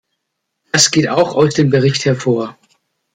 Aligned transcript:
Das 0.71 0.89
geht 0.89 1.07
auch 1.09 1.35
aus 1.35 1.53
dem 1.53 1.69
Bericht 1.69 2.05
hervor. 2.05 2.57